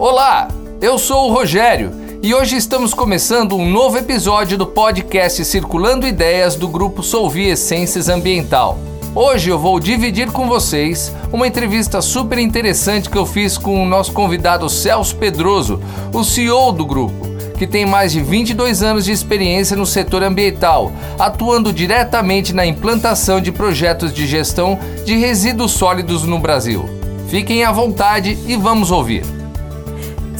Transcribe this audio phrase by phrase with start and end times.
[0.00, 0.48] Olá,
[0.80, 6.56] eu sou o Rogério e hoje estamos começando um novo episódio do podcast Circulando Ideias
[6.56, 8.78] do grupo Solvi Essências Ambiental.
[9.14, 13.86] Hoje eu vou dividir com vocês uma entrevista super interessante que eu fiz com o
[13.86, 15.82] nosso convidado Celso Pedroso,
[16.14, 17.28] o CEO do grupo,
[17.58, 23.38] que tem mais de 22 anos de experiência no setor ambiental, atuando diretamente na implantação
[23.38, 26.88] de projetos de gestão de resíduos sólidos no Brasil.
[27.28, 29.39] Fiquem à vontade e vamos ouvir.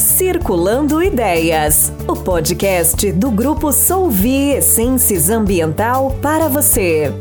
[0.00, 7.12] Circulando Ideias, o podcast do grupo Solvi Essências Ambiental para você.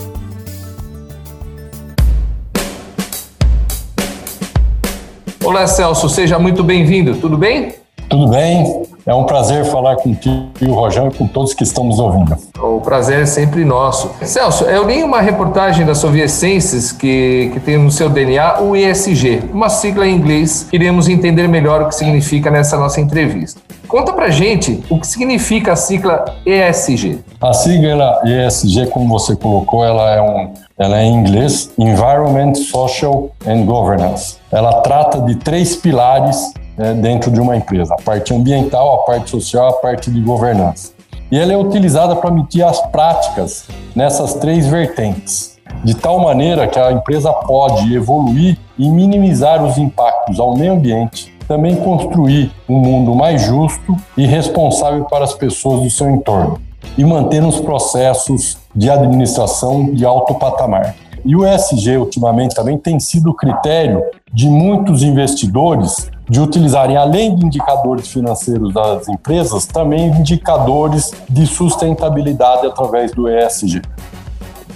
[5.43, 7.17] Olá, Celso, seja muito bem-vindo.
[7.17, 7.75] Tudo bem?
[8.09, 8.88] Tudo bem?
[9.05, 12.37] É um prazer falar contigo, Rojão, e com todos que estamos ouvindo.
[12.61, 14.11] O prazer é sempre nosso.
[14.21, 19.43] Celso, eu li uma reportagem da Soviescenses que, que tem no seu DNA o ESG,
[19.51, 20.67] uma sigla em inglês.
[20.69, 23.61] Queremos entender melhor o que significa nessa nossa entrevista.
[23.87, 27.23] Conta pra gente o que significa a sigla ESG.
[27.41, 33.31] A sigla ESG, como você colocou, ela é um, ela é em inglês, Environment, Social
[33.47, 34.37] and Governance.
[34.51, 39.29] Ela trata de três pilares né, dentro de uma empresa: a parte ambiental, a parte
[39.29, 40.93] social, a parte de governança.
[41.29, 46.79] E ela é utilizada para medir as práticas nessas três vertentes, de tal maneira que
[46.79, 53.13] a empresa pode evoluir e minimizar os impactos ao meio ambiente, também construir um mundo
[53.13, 56.59] mais justo e responsável para as pessoas do seu entorno
[56.97, 60.95] e manter os processos de administração de alto patamar.
[61.25, 64.01] E o ESG, ultimamente, também tem sido critério
[64.33, 72.67] de muitos investidores de utilizarem, além de indicadores financeiros das empresas, também indicadores de sustentabilidade
[72.67, 73.81] através do ESG.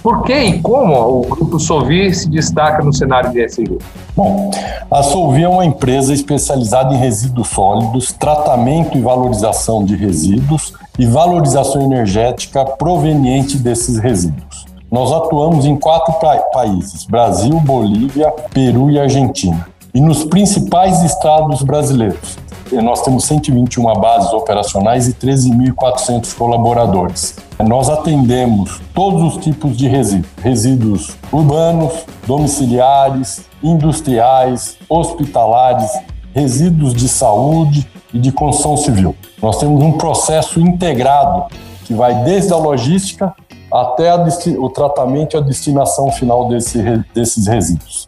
[0.02, 3.78] Por que e como o Grupo Solvi se destaca no cenário de ESG?
[4.14, 4.50] Bom,
[4.90, 11.06] a Solvi é uma empresa especializada em resíduos sólidos, tratamento e valorização de resíduos e
[11.06, 14.66] valorização energética proveniente desses resíduos.
[14.92, 16.14] Nós atuamos em quatro
[16.52, 19.66] países: Brasil, Bolívia, Peru e Argentina.
[19.94, 22.36] E nos principais estados brasileiros.
[22.72, 27.36] Nós temos 121 bases operacionais e 13.400 colaboradores.
[27.64, 31.92] Nós atendemos todos os tipos de resíduos: resíduos urbanos,
[32.26, 35.90] domiciliares, industriais, hospitalares,
[36.34, 39.14] resíduos de saúde e de construção civil.
[39.40, 41.44] Nós temos um processo integrado
[41.84, 43.32] que vai desde a logística
[43.72, 44.12] até
[44.58, 46.82] o tratamento e a destinação final desse,
[47.14, 48.06] desses resíduos.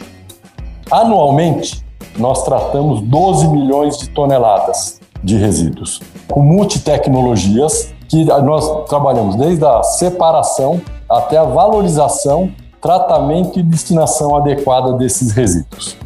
[0.91, 1.85] Anualmente,
[2.17, 9.83] nós tratamos 12 milhões de toneladas de resíduos, com multitecnologias que nós trabalhamos desde a
[9.83, 15.97] separação até a valorização, tratamento e destinação adequada desses resíduos.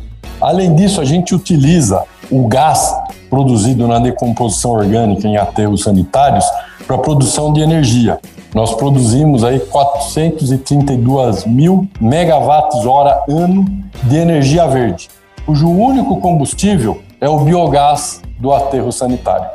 [0.41, 2.97] Além disso, a gente utiliza o gás
[3.31, 6.45] produzido na decomposição orgânica em aterros sanitários
[6.87, 8.19] para produção de energia,
[8.53, 13.65] nós produzimos aí 432 mil megawatts hora ano
[14.03, 15.09] de energia verde,
[15.47, 19.49] cujo único combustível é o biogás do aterro sanitário.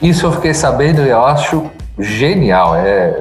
[0.00, 1.64] Isso eu fiquei sabendo e eu acho
[1.98, 3.20] genial, é,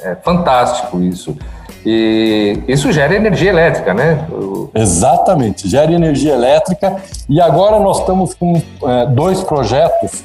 [0.00, 1.36] é fantástico isso.
[1.84, 4.26] E isso gera energia elétrica, né?
[4.74, 6.96] Exatamente, gera energia elétrica.
[7.28, 10.24] E agora nós estamos com é, dois projetos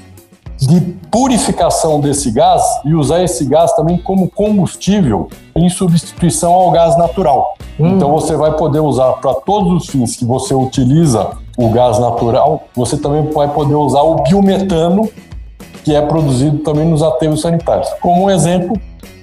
[0.60, 6.98] de purificação desse gás e usar esse gás também como combustível em substituição ao gás
[6.98, 7.56] natural.
[7.80, 7.96] Hum.
[7.96, 12.64] Então você vai poder usar para todos os fins que você utiliza o gás natural,
[12.76, 15.10] você também vai poder usar o biometano
[15.84, 17.90] que é produzido também nos aterros sanitários.
[18.02, 18.80] Como um exemplo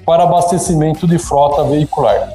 [0.06, 2.32] para abastecimento de frota veicular.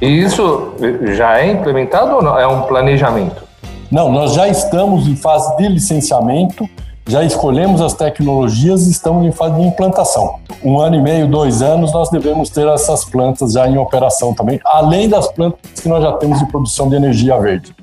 [0.00, 0.72] E isso
[1.14, 2.38] já é implementado ou não?
[2.38, 3.44] É um planejamento?
[3.90, 6.68] Não, nós já estamos em fase de licenciamento
[7.06, 10.36] já escolhemos as tecnologias e estamos em fase de implantação.
[10.62, 14.58] Um ano e meio, dois anos, nós devemos ter essas plantas já em operação também,
[14.64, 17.74] além das plantas que nós já temos de produção de energia verde.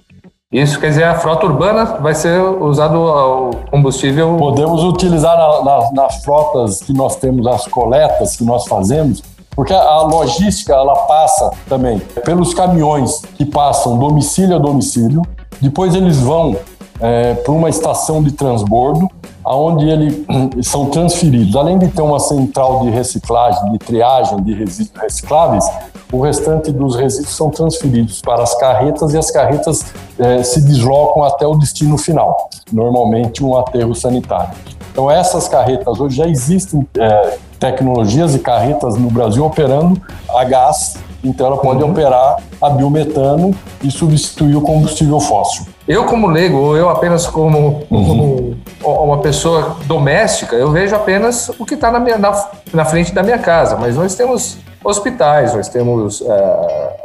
[0.51, 4.35] Isso quer dizer, a frota urbana vai ser usado o combustível.
[4.35, 9.23] Podemos utilizar na, na, nas frotas que nós temos, as coletas que nós fazemos,
[9.55, 15.21] porque a logística ela passa também pelos caminhões que passam domicílio a domicílio,
[15.61, 16.57] depois eles vão
[16.99, 19.07] é, para uma estação de transbordo,
[19.45, 20.25] aonde eles
[20.67, 21.55] são transferidos.
[21.55, 25.65] Além de ter uma central de reciclagem, de triagem de resíduos recicláveis,
[26.11, 29.85] o restante dos resíduos são transferidos para as carretas e as carretas
[30.19, 34.51] é, se deslocam até o destino final, normalmente um aterro sanitário.
[34.91, 40.97] Então essas carretas hoje já existem é, tecnologias e carretas no Brasil operando a gás
[41.23, 41.91] então ela pode uhum.
[41.91, 43.53] operar a biometano
[43.83, 45.65] e substituir o combustível fóssil.
[45.87, 48.57] Eu, como leigo, ou eu apenas como, uhum.
[48.83, 53.21] como, uma pessoa doméstica, eu vejo apenas o que está na, na, na, frente da
[53.21, 53.75] minha casa.
[53.75, 56.27] Mas nós temos hospitais, nós temos uh,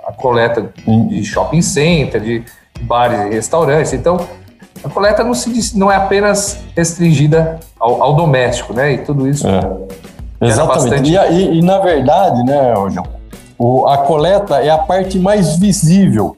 [0.07, 0.73] a coleta
[1.09, 2.45] de shopping center, de
[2.81, 3.93] bares e restaurantes.
[3.93, 4.19] Então,
[4.83, 8.93] a coleta não, se, não é apenas restringida ao, ao doméstico, né?
[8.93, 9.47] E tudo isso.
[9.47, 9.61] É.
[10.41, 10.91] Exatamente.
[10.91, 11.13] Bastante...
[11.13, 13.07] E, e, e, na verdade, né, João,
[13.59, 16.37] o, a coleta é a parte mais visível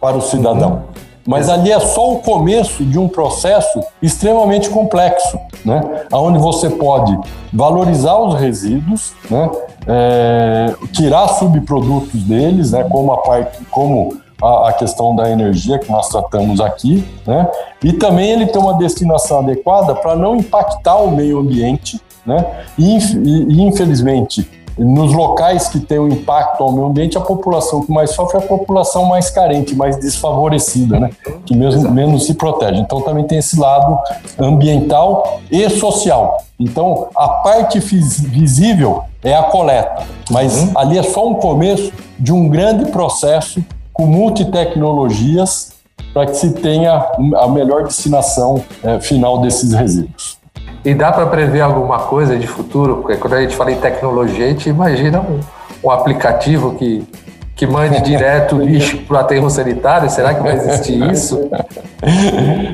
[0.00, 0.70] para o cidadão.
[0.72, 0.91] Uhum.
[1.26, 5.80] Mas ali é só o começo de um processo extremamente complexo, né?
[6.12, 7.16] onde você pode
[7.52, 9.50] valorizar os resíduos, né?
[9.86, 12.84] É, tirar subprodutos deles, né?
[12.84, 17.48] como a parte, como a, a, questão da energia que nós tratamos aqui, né?
[17.82, 22.64] e também ele ter uma destinação adequada para não impactar o meio ambiente, né?
[22.78, 24.48] e, e infelizmente
[24.78, 28.44] nos locais que têm um impacto ao meio ambiente, a população que mais sofre é
[28.44, 31.10] a população mais carente, mais desfavorecida, né?
[31.44, 32.80] que mesmo, menos se protege.
[32.80, 33.98] Então também tem esse lado
[34.38, 36.42] ambiental e social.
[36.58, 40.72] Então a parte visível é a coleta, mas uhum.
[40.74, 45.72] ali é só um começo de um grande processo com multitecnologias
[46.12, 50.41] para que se tenha a melhor destinação é, final desses resíduos.
[50.84, 52.96] E dá para prever alguma coisa de futuro?
[52.96, 55.40] Porque quando a gente fala em tecnologia, a gente imagina um,
[55.84, 57.06] um aplicativo que,
[57.54, 60.10] que mande direto lixo para o aterro sanitário.
[60.10, 61.48] Será que vai existir isso?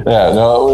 [0.07, 0.71] É, eu,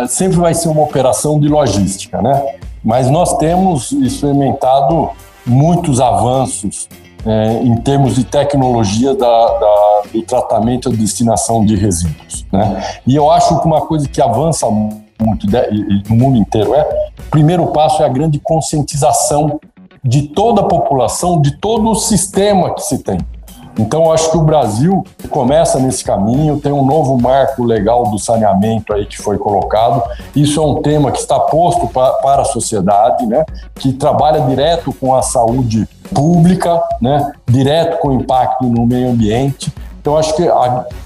[0.00, 2.54] eu, sempre vai ser uma operação de logística, né?
[2.82, 5.10] Mas nós temos experimentado
[5.44, 6.88] muitos avanços
[7.26, 12.46] é, em termos de tecnologia da, da, do tratamento e destinação de resíduos.
[12.52, 12.82] Né?
[13.06, 16.82] E eu acho que uma coisa que avança muito no mundo inteiro é,
[17.18, 19.60] o primeiro passo é a grande conscientização
[20.04, 23.18] de toda a população, de todo o sistema que se tem.
[23.78, 28.92] Então, acho que o Brasil começa nesse caminho, tem um novo marco legal do saneamento
[28.92, 30.02] aí que foi colocado.
[30.34, 33.44] Isso é um tema que está posto pra, para a sociedade, né?
[33.76, 37.32] que trabalha direto com a saúde pública, né?
[37.46, 39.72] direto com o impacto no meio ambiente.
[40.08, 40.48] Então, acho que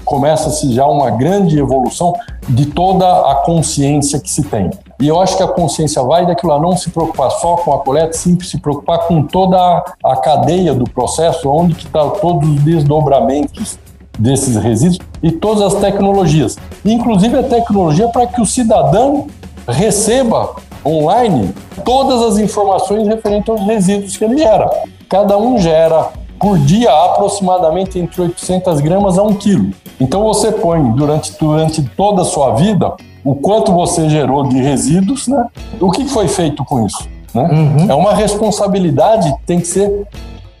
[0.05, 2.13] começa-se já uma grande evolução
[2.47, 4.69] de toda a consciência que se tem.
[4.97, 7.79] E eu acho que a consciência vai daquilo a não se preocupar só com a
[7.79, 9.57] coleta, sim se preocupar com toda
[10.01, 13.77] a cadeia do processo, onde que está todos os desdobramentos
[14.17, 16.57] desses resíduos e todas as tecnologias.
[16.85, 19.27] Inclusive a tecnologia para que o cidadão
[19.67, 21.53] receba online
[21.83, 24.69] todas as informações referentes aos resíduos que ele gera.
[25.09, 29.71] Cada um gera por dia aproximadamente entre 800 gramas a 1 quilo.
[29.97, 32.93] Então você põe durante, durante toda a sua vida
[33.23, 35.45] o quanto você gerou de resíduos, né?
[35.79, 37.07] O que foi feito com isso?
[37.33, 37.43] Né?
[37.43, 37.89] Uhum.
[37.89, 40.05] É uma responsabilidade tem que ser,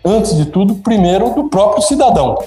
[0.05, 2.37] antes de tudo, primeiro do próprio cidadão.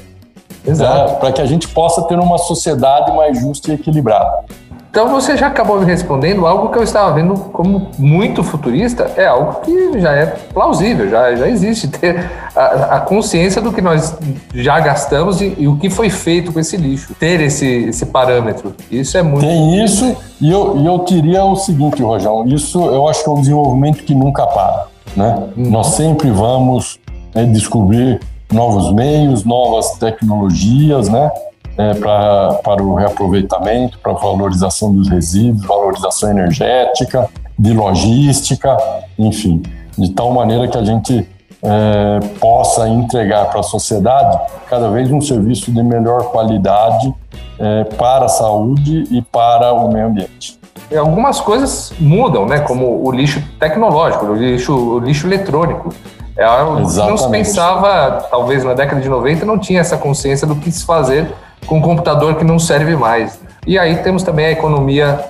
[0.67, 1.12] Exato.
[1.12, 1.19] Né?
[1.19, 4.47] Para que a gente possa ter uma sociedade mais justa e equilibrada.
[4.96, 9.26] Então você já acabou me respondendo algo que eu estava vendo como muito futurista, é
[9.26, 14.16] algo que já é plausível, já, já existe, ter a, a consciência do que nós
[14.54, 18.75] já gastamos e, e, o que foi feito com esse lixo, ter esse, esse parâmetro.
[18.90, 19.44] Isso é muito.
[19.44, 23.32] Tem isso, e eu, e eu diria o seguinte, Rojão, isso eu acho que é
[23.34, 24.87] um desenvolvimento que nunca para.
[25.14, 25.46] Né?
[25.58, 25.70] Uhum.
[25.72, 26.99] Nós sempre vamos
[27.34, 28.19] né, descobrir
[28.50, 31.31] novos meios, novas tecnologias, né?
[31.78, 37.28] É, pra, para o reaproveitamento, para a valorização dos resíduos, valorização energética,
[37.59, 38.76] de logística,
[39.18, 39.62] enfim,
[39.97, 41.26] de tal maneira que a gente
[41.62, 47.12] é, possa entregar para a sociedade cada vez um serviço de melhor qualidade
[47.59, 50.59] é, para a saúde e para o meio ambiente.
[50.97, 52.61] Algumas coisas mudam, né?
[52.61, 55.92] Como o lixo tecnológico, o lixo, o lixo eletrônico.
[56.37, 60.71] É não se pensava, talvez na década de 90, não tinha essa consciência do que
[60.71, 61.33] se fazer
[61.66, 63.38] com um computador que não serve mais.
[63.66, 65.20] E aí temos também a economia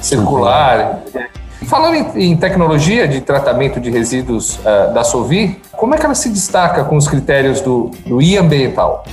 [0.00, 1.00] circular.
[1.64, 6.28] Falando em, tecnologia de tratamento de resíduos uh, da Sovi, como é que ela se
[6.28, 9.04] destaca com os critérios do, do I ambiental?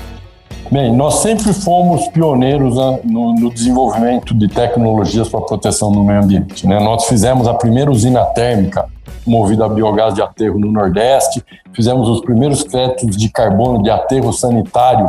[0.70, 6.22] Bem, nós sempre fomos pioneiros né, no, no, desenvolvimento de tecnologias para proteção do meio
[6.22, 6.68] ambiente.
[6.68, 6.80] Né?
[6.80, 8.86] Nós fizemos a primeira usina térmica
[9.26, 14.34] movida a biogás de aterro no Nordeste, fizemos os primeiros créditos de carbono de aterro
[14.34, 15.06] sanitário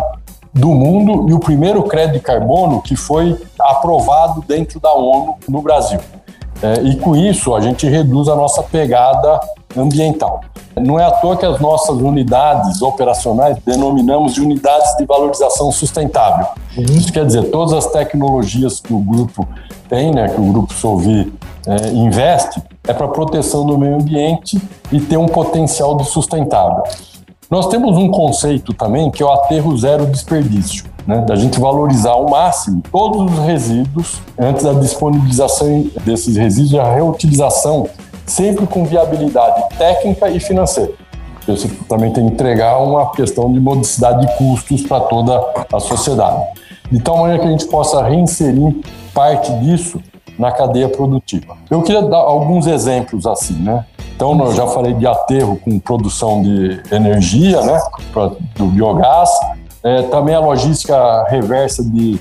[0.54, 5.60] do mundo e o primeiro crédito de carbono que foi aprovado dentro da ONU no
[5.60, 5.98] Brasil.
[6.62, 9.40] É, e com isso a gente reduz a nossa pegada
[9.76, 10.40] ambiental.
[10.76, 16.46] Não é à toa que as nossas unidades operacionais denominamos de unidades de valorização sustentável.
[16.76, 16.84] Uhum.
[16.84, 19.46] Isso quer dizer, todas as tecnologias que o grupo
[19.88, 21.32] tem, né, que o grupo Solvi
[21.66, 24.60] é, investe, é para proteção do meio ambiente
[24.92, 26.82] e ter um potencial de sustentável.
[27.50, 31.20] Nós temos um conceito também que é o aterro zero desperdício, né?
[31.26, 36.94] da gente valorizar ao máximo todos os resíduos antes da disponibilização desses resíduos e a
[36.94, 37.88] reutilização,
[38.24, 40.92] sempre com viabilidade técnica e financeira.
[41.46, 45.38] Você também tem que entregar uma questão de modicidade de custos para toda
[45.70, 46.42] a sociedade.
[46.90, 48.74] De tal maneira que a gente possa reinserir
[49.12, 50.00] parte disso
[50.38, 51.56] na cadeia produtiva.
[51.70, 53.84] Eu queria dar alguns exemplos assim, né?
[54.14, 57.80] Então, eu já falei de aterro com produção de energia, né,
[58.56, 59.28] do biogás.
[59.82, 62.20] É, também a logística reversa de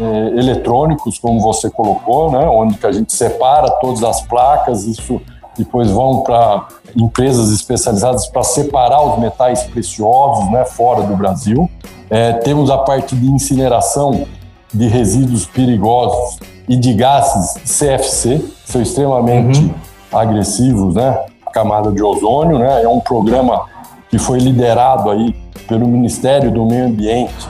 [0.00, 5.20] é, eletrônicos, como você colocou, né, onde que a gente separa todas as placas, isso
[5.56, 6.66] depois vão para
[6.96, 11.68] empresas especializadas para separar os metais preciosos né, fora do Brasil.
[12.08, 14.26] É, temos a parte de incineração
[14.72, 16.38] de resíduos perigosos
[16.68, 19.74] e de gases CFC, são extremamente uhum.
[20.12, 21.18] agressivos, né?
[21.52, 22.82] camada de ozônio, né?
[22.82, 23.66] É um programa
[24.08, 25.34] que foi liderado aí
[25.68, 27.48] pelo Ministério do Meio Ambiente,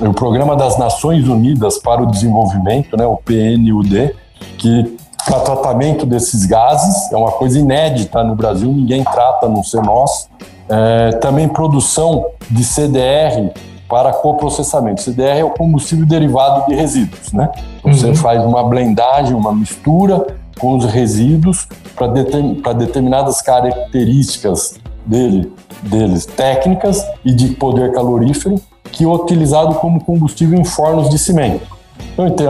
[0.00, 3.06] o Programa das Nações Unidas para o Desenvolvimento, né?
[3.06, 4.14] O PNUD,
[4.58, 9.82] que para tratamento desses gases é uma coisa inédita no Brasil, ninguém trata, não ser
[9.82, 10.28] nós.
[10.68, 13.52] É, também produção de CDR
[13.92, 15.02] para coprocessamento.
[15.02, 17.50] CDR é o combustível derivado de resíduos, né?
[17.84, 18.14] Você uhum.
[18.14, 27.06] faz uma blendagem, uma mistura com os resíduos para determin, determinadas características dele, deles técnicas
[27.22, 28.58] e de poder calorífero,
[28.90, 31.66] que é utilizado como combustível em fornos de cimento.
[32.14, 32.46] Então, tem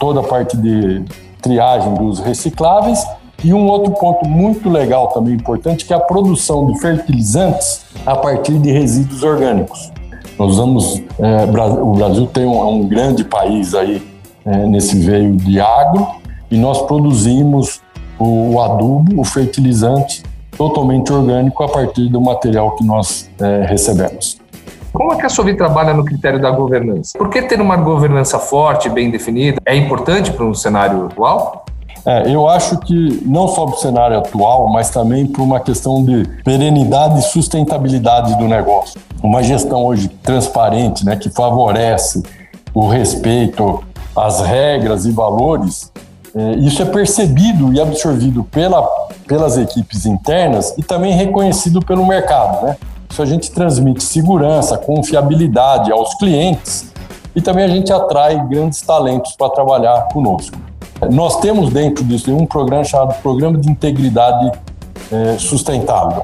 [0.00, 1.04] toda a parte de
[1.40, 3.06] triagem dos recicláveis
[3.44, 8.16] e um outro ponto muito legal também importante que é a produção de fertilizantes a
[8.16, 9.92] partir de resíduos orgânicos.
[10.38, 11.44] Nós usamos, é,
[11.80, 14.02] o Brasil tem um, um grande país aí
[14.44, 16.06] é, nesse veio de agro
[16.50, 17.80] e nós produzimos
[18.18, 20.22] o adubo, o fertilizante
[20.56, 24.38] totalmente orgânico a partir do material que nós é, recebemos.
[24.92, 27.18] Como é a Sovi trabalha no critério da governança?
[27.18, 31.63] Por que ter uma governança forte, bem definida, é importante para um cenário atual?
[32.06, 36.04] É, eu acho que não só para o cenário atual, mas também para uma questão
[36.04, 39.00] de perenidade e sustentabilidade do negócio.
[39.22, 42.22] Uma gestão hoje transparente, né, que favorece
[42.74, 43.82] o respeito
[44.14, 45.90] às regras e valores,
[46.36, 48.82] é, isso é percebido e absorvido pela,
[49.26, 52.66] pelas equipes internas e também reconhecido pelo mercado.
[52.66, 52.76] Né?
[53.08, 56.92] Isso a gente transmite segurança, confiabilidade aos clientes
[57.34, 60.63] e também a gente atrai grandes talentos para trabalhar conosco.
[61.10, 64.52] Nós temos dentro disso um programa chamado Programa de Integridade
[65.12, 66.22] é, Sustentável.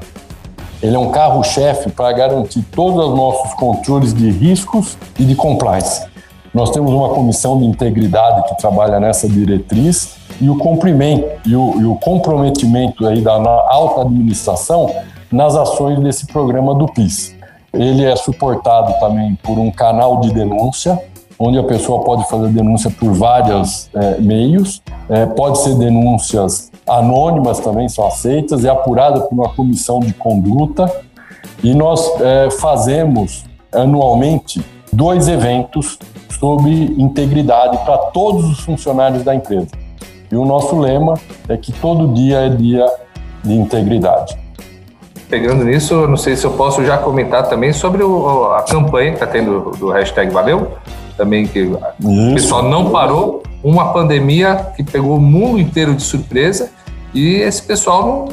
[0.81, 6.09] Ele é um carro-chefe para garantir todos os nossos controles de riscos e de compliance.
[6.53, 11.79] Nós temos uma comissão de integridade que trabalha nessa diretriz e o cumprimento e o,
[11.79, 14.91] e o comprometimento aí da alta administração
[15.31, 17.35] nas ações desse programa do PIS.
[17.71, 20.99] Ele é suportado também por um canal de denúncia,
[21.43, 27.59] onde a pessoa pode fazer denúncia por vários é, meios, é, pode ser denúncias anônimas
[27.59, 30.91] também são aceitas, é apurada por uma comissão de conduta
[31.63, 35.97] e nós é, fazemos anualmente dois eventos
[36.39, 39.69] sobre integridade para todos os funcionários da empresa.
[40.31, 41.15] E o nosso lema
[41.49, 42.85] é que todo dia é dia
[43.43, 44.37] de integridade.
[45.29, 49.15] Pegando nisso, não sei se eu posso já comentar também sobre o, a campanha que
[49.15, 50.73] está tendo do hashtag Valeu,
[51.21, 51.77] também que Isso.
[51.99, 56.71] o pessoal não parou, uma pandemia que pegou o mundo inteiro de surpresa
[57.13, 58.29] e esse pessoal não,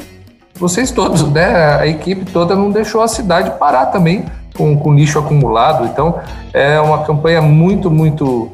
[0.55, 4.25] vocês todos, né, a equipe toda não deixou a cidade parar também
[4.57, 5.85] com, com lixo acumulado.
[5.85, 6.15] Então,
[6.51, 8.49] é uma campanha muito, muito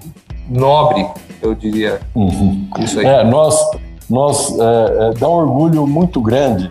[0.50, 1.08] nobre,
[1.42, 2.02] eu diria.
[2.14, 2.68] Uhum.
[2.80, 3.06] Isso aí.
[3.06, 3.58] É, nós,
[4.10, 6.70] nós é, é, dá um orgulho muito grande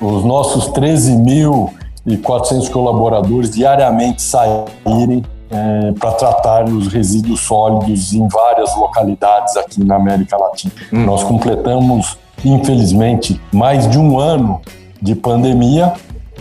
[0.00, 9.56] os nossos 13.400 colaboradores diariamente saírem é, para tratar os resíduos sólidos em várias localidades
[9.56, 10.72] aqui na América Latina.
[10.92, 11.04] Hum.
[11.04, 14.60] Nós completamos, infelizmente, mais de um ano
[15.00, 15.92] de pandemia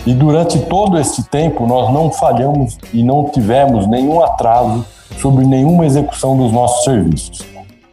[0.06, 4.86] e durante todo esse tempo nós não falhamos e não tivemos nenhum atraso
[5.20, 7.39] sobre nenhuma execução dos nossos serviços.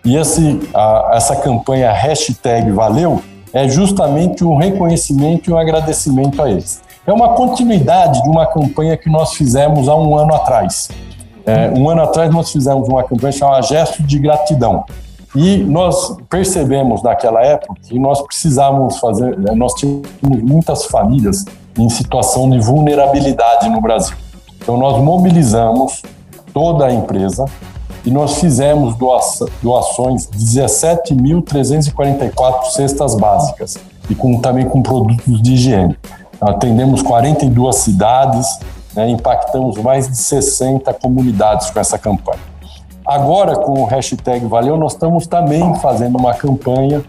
[0.04, 3.20] E esse, a, essa campanha hashtag Valeu
[3.52, 6.80] é justamente um reconhecimento e um agradecimento a eles.
[7.06, 10.88] É uma continuidade de uma campanha que nós fizemos há um ano atrás.
[11.48, 14.84] É, um ano atrás nós fizemos uma campanha chamada Gesto de Gratidão.
[15.34, 21.46] E nós percebemos naquela época que nós precisávamos fazer, nós tínhamos muitas famílias
[21.78, 24.14] em situação de vulnerabilidade no Brasil.
[24.60, 26.02] Então, nós mobilizamos
[26.52, 27.46] toda a empresa
[28.04, 28.94] e nós fizemos
[29.62, 33.78] doações de 17.344 cestas básicas
[34.10, 35.96] e com, também com produtos de higiene.
[36.40, 38.58] Atendemos 42 cidades
[38.94, 42.40] né, impactamos mais de 60 comunidades com essa campanha.
[43.04, 47.02] Agora, com o hashtag Valeu, nós estamos também fazendo uma campanha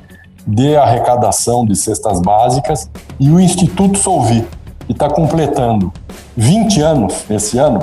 [0.48, 4.48] de arrecadação de cestas básicas e o Instituto Solvi,
[4.86, 5.92] que está completando
[6.38, 7.80] 20 anos esse ano,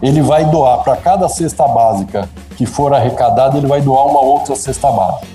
[0.00, 4.56] ele vai doar para cada cesta básica que for arrecadada, ele vai doar uma outra
[4.56, 5.26] cesta básica.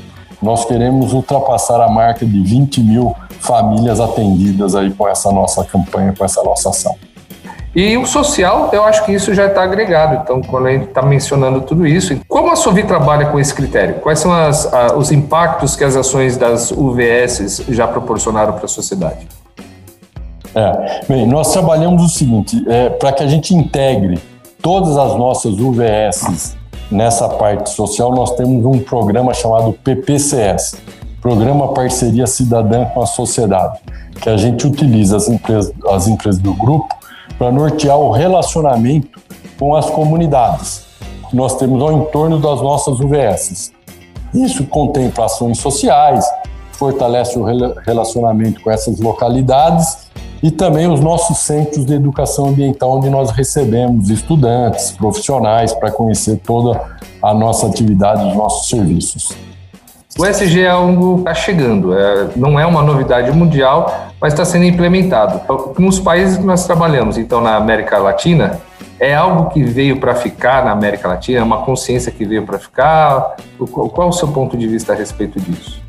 [0.42, 6.14] Nós queremos ultrapassar a marca de 20 mil famílias atendidas aí com essa nossa campanha,
[6.18, 6.96] com essa nossa ação.
[7.77, 10.24] E o social, eu acho que isso já está agregado.
[10.24, 14.00] Então, quando a gente está mencionando tudo isso, como a Sovi trabalha com esse critério?
[14.01, 18.67] Quais são as, a, os impactos que as ações das UVS já proporcionaram para a
[18.67, 19.27] sociedade?
[20.55, 24.19] É, bem, nós trabalhamos o seguinte: é, para que a gente integre
[24.60, 26.57] todas as nossas UVS
[26.89, 30.81] nessa parte social, nós temos um programa chamado PPCS
[31.22, 33.77] Programa Parceria Cidadã com a Sociedade
[34.19, 36.98] que a gente utiliza as empresas, as empresas do grupo
[37.38, 39.20] para nortear o relacionamento
[39.60, 40.86] com as comunidades
[41.29, 43.72] que nós temos ao entorno das nossas UVS.
[44.34, 46.25] Isso contempla ações sociais,
[46.74, 50.08] fortalece o relacionamento com essas localidades
[50.41, 56.38] e também os nossos centros de educação ambiental, onde nós recebemos estudantes, profissionais, para conhecer
[56.38, 56.79] toda
[57.22, 59.32] a nossa atividade, os nossos serviços.
[60.17, 64.44] O SG é algo que está chegando, é, não é uma novidade mundial, mas está
[64.44, 65.42] sendo implementado.
[65.78, 68.60] Nos países que nós trabalhamos, então na América Latina,
[69.00, 71.40] é algo que veio para ficar na América Latina?
[71.40, 73.36] É uma consciência que veio para ficar?
[73.72, 75.82] Qual o seu ponto de vista a respeito disso?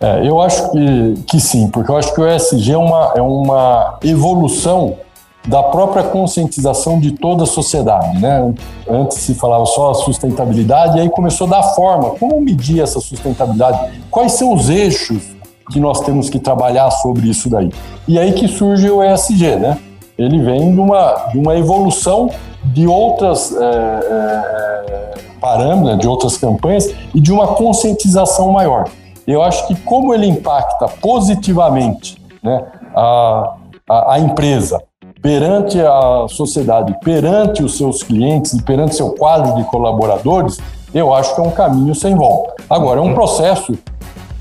[0.00, 3.22] É, eu acho que, que sim, porque eu acho que o ESG é uma, é
[3.22, 4.98] uma evolução
[5.46, 8.18] da própria conscientização de toda a sociedade.
[8.20, 8.54] Né?
[8.88, 12.10] Antes se falava só sustentabilidade, e aí começou a dar forma.
[12.10, 14.02] Como medir essa sustentabilidade?
[14.10, 15.35] Quais são os eixos
[15.70, 17.70] que nós temos que trabalhar sobre isso daí?
[18.06, 19.78] E aí que surge o ESG, né?
[20.18, 22.30] Ele vem de uma, de uma evolução
[22.64, 28.88] de outras é, é, parâmetros, de outras campanhas e de uma conscientização maior.
[29.26, 33.56] Eu acho que como ele impacta positivamente né, a,
[33.88, 34.82] a, a empresa,
[35.20, 40.58] perante a sociedade, perante os seus clientes e perante seu quadro de colaboradores,
[40.94, 42.54] eu acho que é um caminho sem volta.
[42.70, 43.76] Agora, é um processo,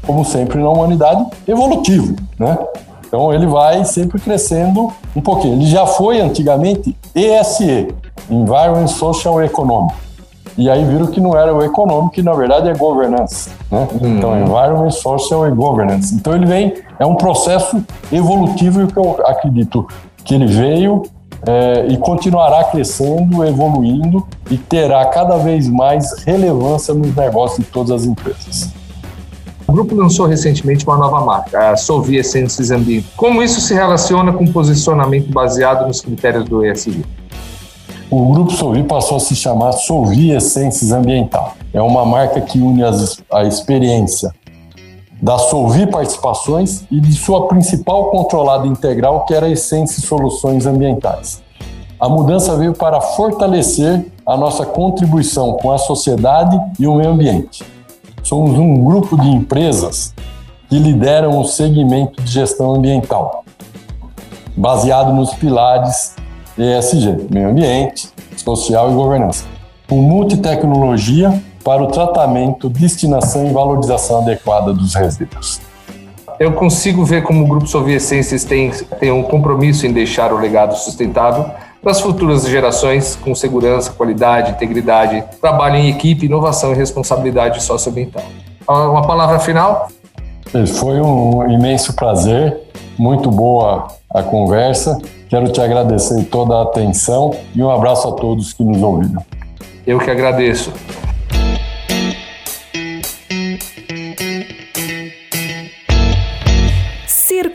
[0.06, 2.58] como sempre na humanidade, evolutivo, né?
[3.08, 5.56] Então ele vai sempre crescendo um pouquinho.
[5.56, 7.88] Ele já foi antigamente ESE,
[8.30, 9.96] Environment Social Economic.
[10.58, 13.50] E aí viram que não era o econômico, que na verdade é governance.
[13.70, 13.88] Né?
[13.94, 14.18] Hum.
[14.18, 16.16] Então, environment, social e governance.
[16.16, 19.86] Então ele vem, é um processo evolutivo que eu acredito
[20.24, 21.04] que ele veio
[21.46, 27.92] é, e continuará crescendo, evoluindo e terá cada vez mais relevância nos negócios de todas
[27.92, 28.74] as empresas.
[29.68, 33.08] O grupo lançou recentemente uma nova marca, a Solvi Essências Ambiente.
[33.18, 37.04] Como isso se relaciona com o posicionamento baseado nos critérios do ESG?
[38.12, 41.56] O grupo Solvi passou a se chamar Solvi Essências Ambiental.
[41.74, 44.32] É uma marca que une as, a experiência
[45.20, 51.42] da Solvi Participações e de sua principal controlada integral, que era a Essência Soluções Ambientais.
[52.00, 57.64] A mudança veio para fortalecer a nossa contribuição com a sociedade e o meio ambiente.
[58.26, 60.12] Somos um grupo de empresas
[60.68, 63.46] que lideram o segmento de gestão ambiental,
[64.58, 66.16] baseado nos pilares
[66.58, 69.46] ESG, meio ambiente, social e governança,
[69.88, 75.62] com multitecnologia para o tratamento, destinação e valorização adequada dos resíduos.
[76.40, 80.76] Eu consigo ver como o Grupo Soviescenses tem, tem um compromisso em deixar o legado
[80.76, 81.46] sustentável
[81.86, 88.24] para as futuras gerações com segurança, qualidade, integridade, trabalho em equipe, inovação e responsabilidade socioambiental.
[88.68, 89.90] Uma palavra final?
[90.80, 92.60] Foi um imenso prazer,
[92.98, 95.00] muito boa a conversa.
[95.30, 99.24] Quero te agradecer toda a atenção e um abraço a todos que nos ouviram.
[99.86, 100.74] Eu que agradeço.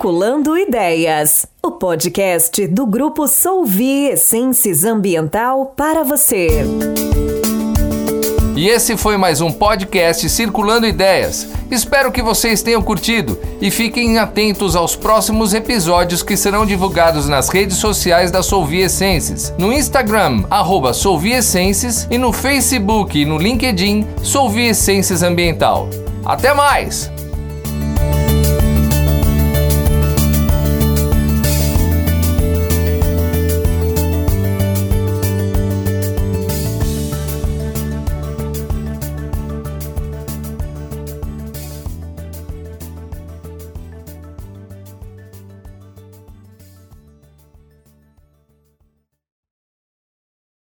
[0.00, 6.64] Circulando Ideias, o podcast do grupo Solvi Essências Ambiental para você.
[8.56, 11.46] E esse foi mais um podcast Circulando Ideias.
[11.70, 17.50] Espero que vocês tenham curtido e fiquem atentos aos próximos episódios que serão divulgados nas
[17.50, 23.36] redes sociais da Solvi Essências, no Instagram, arroba Solvi Essências e no Facebook e no
[23.36, 25.90] LinkedIn Solvi Essências Ambiental.
[26.24, 27.12] Até mais!